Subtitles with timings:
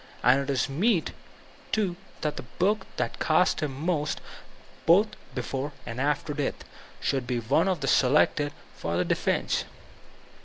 [0.23, 1.11] And it is meet,
[1.71, 4.19] too, that the book that cost him most,
[4.87, 6.65] both before and after death,
[6.99, 9.63] should be the one selected for defense.